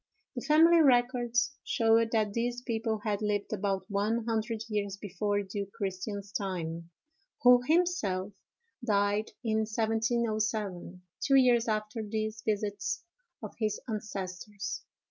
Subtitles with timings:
[0.35, 5.73] The family records showed that these people had lived about one hundred years before Duke
[5.73, 6.89] Christian's time,
[7.43, 8.33] who himself
[8.83, 13.03] died in 1707, two years after these visits
[13.43, 14.81] of his ancestors.